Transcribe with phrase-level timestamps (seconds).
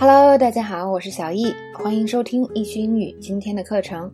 [0.00, 4.08] Hello，大家好，我是小易，欢迎收听易趣英语今天的课程。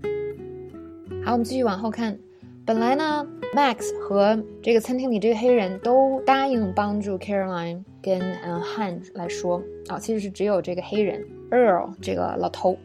[1.22, 2.18] 好，我们继续往后看。
[2.64, 12.78] 本来呢，Max 和这个餐厅里这个黑人都答应帮助 Caroline 跟嗯 Han 来说啊，其实是只有这个黑人 Earl 这个老头。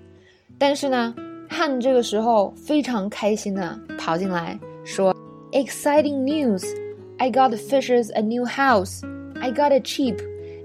[0.58, 1.16] 但是呢
[1.50, 5.16] ，Han 这个时候非常开心的跑进来说
[5.54, 6.66] ：“Exciting news!
[7.18, 9.06] I got fishes a new house.
[9.40, 10.18] I got it cheap.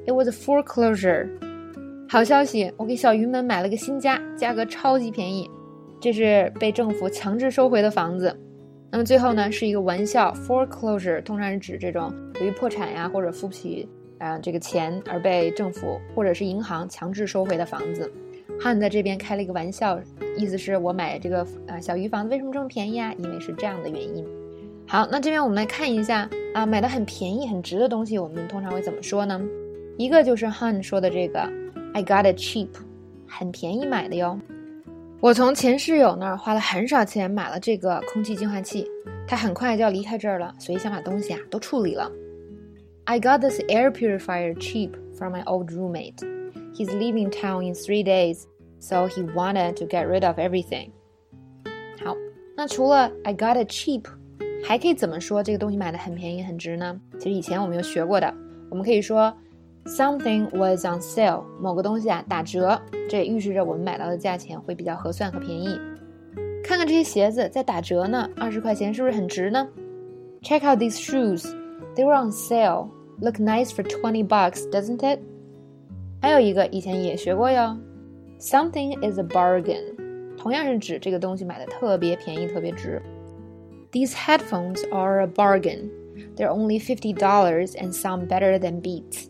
[0.04, 1.28] It was a foreclosure.”
[2.14, 5.50] 好消息，我给小鱼们买了个新家，价格超级便宜。
[6.00, 8.32] 这是被政府强制收回的房子。
[8.89, 13.89] 那么最后呢，是一个玩笑，foreclosure 通常是指这种由于破产呀或者付不起
[14.20, 18.08] 啊这个钱而被政府或者是银行强制收回的房子。
[18.61, 19.98] 汉在这边开了一个玩笑，
[20.39, 23.12] 意思是我买这个啊小鱼房子为什么这么便宜啊？
[23.18, 24.25] 因为是这样的原因。
[24.86, 29.40] 好，那这边我们来看一下啊，买的很便宜很值的东西，我们通常会怎么说呢？
[29.98, 31.50] 一个就是汉说的这个
[31.94, 32.69] ，I got it cheap，
[33.27, 34.39] 很便宜买的哟。
[35.20, 38.87] 我从前室友那儿花了很少钱买了这个空气净化器，
[39.27, 42.11] 他很快就要离开这儿了，所以想把东西啊都处理了。
[43.05, 46.19] I got this air purifier cheap from my old roommate.
[46.75, 48.42] He's leaving town in three days,
[48.81, 50.91] so he wanted to get rid of everything.
[52.05, 52.15] 好，
[52.56, 54.05] 那除了 I got it cheap，
[54.65, 57.00] 还可以怎么说这个东西买的很便宜很值呢？
[57.19, 58.34] 其实以前我们有学过的，
[58.69, 59.34] 我们可以说。
[59.86, 65.80] Something was on sale，某个东西啊打折，这也预示着我们买到的价钱会比较合算和便宜。
[66.64, 69.67] 看看这些鞋子在打折呢，二十块钱是不是很值呢？
[70.44, 72.89] Check out these shoes，they were on sale.
[73.20, 75.20] Look nice for twenty bucks, doesn't it？
[76.22, 77.75] 还有一个以前也学过哟，
[78.39, 79.95] Something is a bargain，
[80.38, 83.02] 同样是指这个东西买的特别便宜、特别值。
[83.92, 85.89] These headphones are a bargain.
[86.38, 89.25] They're only fifty dollars and sound better than Beats.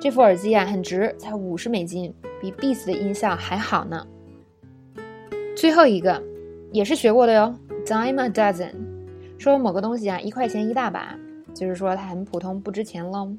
[0.00, 4.06] 这副耳机啊很值，才五十美金，比 Beats 的音效还好呢。
[5.54, 6.22] 最后一个
[6.72, 8.72] 也是学过的哟，dime a dozen，
[9.36, 11.14] 说某个东西啊一块钱一大把，
[11.54, 13.30] 就是说它很普通不值钱喽。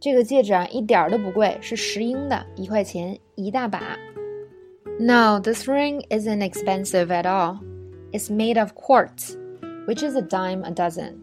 [0.00, 3.96] 这个戒指啊一点儿都不贵，是石英的，一块钱一大把。
[4.98, 7.58] No, this ring isn't expensive at all.
[8.10, 9.36] It's made of quartz,
[9.86, 11.14] which is a dime a dozen.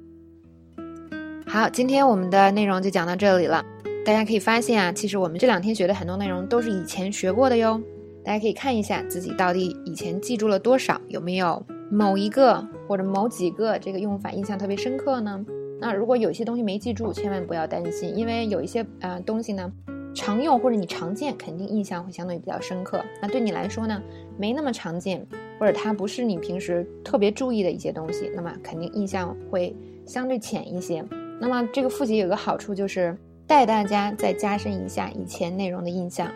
[1.46, 3.66] 好，今天我们的内容就讲到这里了。
[4.06, 7.82] 大家可以发现啊，其实我们这两天学的很多内容都是以前学过的哟。
[8.24, 15.44] 大家可以看一下自己到底以前记住了多少，有没有某一个或者某几个这个用法印象特别深刻呢？
[15.82, 19.72] 那如果有些东西没记住，千万不要担心，因为有一些呃东西呢，
[20.14, 23.04] 常用或者你常见，肯定印象会相对比较深刻。
[23.20, 24.00] 那对你来说呢，
[24.38, 25.26] 没那么常见，
[25.60, 31.04] 或者它不是你平时特别注意的一些东西，那么肯定印象会相对浅一些。
[31.42, 33.18] 那么这个复习有个好处就是。
[33.48, 36.32] 带大家再加深一下以前内容的印象。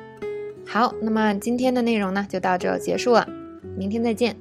[0.67, 3.27] 好，那么今天的内容呢，就到这结束了，
[3.77, 4.35] 明天再见。